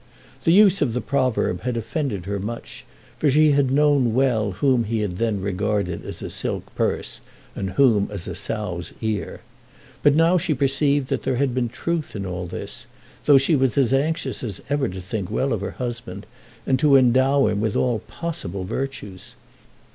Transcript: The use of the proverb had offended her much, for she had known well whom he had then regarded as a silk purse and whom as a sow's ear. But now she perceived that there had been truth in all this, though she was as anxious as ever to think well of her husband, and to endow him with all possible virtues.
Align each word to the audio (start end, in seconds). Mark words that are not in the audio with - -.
The 0.45 0.51
use 0.51 0.81
of 0.81 0.93
the 0.95 0.99
proverb 0.99 1.61
had 1.61 1.77
offended 1.77 2.25
her 2.25 2.39
much, 2.39 2.85
for 3.19 3.29
she 3.29 3.51
had 3.51 3.69
known 3.69 4.15
well 4.15 4.53
whom 4.53 4.85
he 4.85 5.01
had 5.01 5.19
then 5.19 5.39
regarded 5.41 6.03
as 6.03 6.23
a 6.23 6.29
silk 6.31 6.73
purse 6.73 7.21
and 7.55 7.73
whom 7.73 8.09
as 8.09 8.27
a 8.27 8.33
sow's 8.33 8.93
ear. 8.99 9.41
But 10.01 10.15
now 10.15 10.39
she 10.39 10.55
perceived 10.55 11.09
that 11.09 11.21
there 11.21 11.35
had 11.35 11.53
been 11.53 11.69
truth 11.69 12.15
in 12.15 12.25
all 12.25 12.47
this, 12.47 12.87
though 13.25 13.37
she 13.37 13.55
was 13.55 13.77
as 13.77 13.93
anxious 13.93 14.43
as 14.43 14.59
ever 14.71 14.89
to 14.89 15.01
think 15.01 15.29
well 15.29 15.53
of 15.53 15.61
her 15.61 15.75
husband, 15.77 16.25
and 16.65 16.79
to 16.79 16.95
endow 16.95 17.45
him 17.45 17.61
with 17.61 17.75
all 17.75 17.99
possible 18.07 18.63
virtues. 18.63 19.35